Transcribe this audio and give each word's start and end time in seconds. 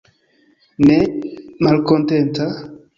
Ne 0.87 0.97
malkontenta? 1.63 2.45